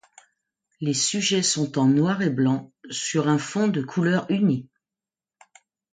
[0.79, 4.67] Les sujets sont en noir et blanc sur un fond de couleur uni.